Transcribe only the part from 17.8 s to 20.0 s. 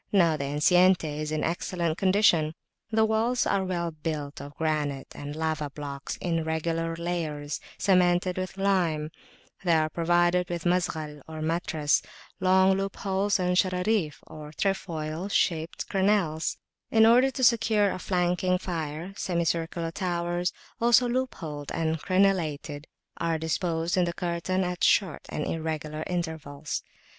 a flanking fire, semicircular